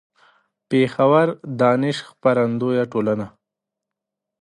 [0.69, 1.27] پېښور:
[1.59, 3.27] دانش خپرندويه ټولنه